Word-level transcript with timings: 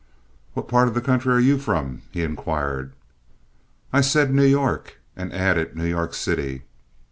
"What 0.53 0.67
part 0.67 0.87
of 0.87 0.95
the 0.95 1.01
country 1.01 1.31
are 1.31 1.37
you 1.39 1.59
from?" 1.59 2.01
he 2.09 2.23
inquired. 2.23 2.93
I 3.93 4.01
said 4.01 4.33
New 4.33 4.43
York, 4.47 4.97
and 5.15 5.31
added 5.31 5.75
New 5.75 5.85
York 5.85 6.15
City. 6.15 6.63